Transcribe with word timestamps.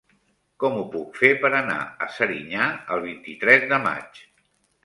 Com 0.63 0.77
ho 0.77 0.85
puc 0.95 1.19
fer 1.23 1.29
per 1.43 1.51
anar 1.59 1.77
a 2.05 2.09
Serinyà 2.15 2.65
el 2.97 3.05
vint-i-tres 3.07 3.71
de 3.75 3.81
maig? 3.89 4.25